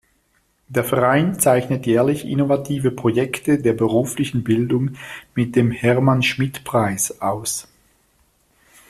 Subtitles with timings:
[0.67, 4.95] Der Verein zeichnet jährlich innovative Projekte der beruflichen Bildung
[5.35, 7.67] mit dem „Hermann-Schmidt-Preis“ aus.